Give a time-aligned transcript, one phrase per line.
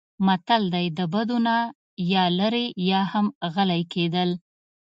[0.25, 1.57] متل دی: د بدو نه
[2.13, 4.29] یا لرې یا هم غلی کېدل.